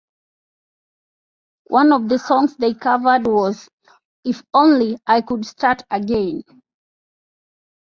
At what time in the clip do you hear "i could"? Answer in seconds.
5.05-5.45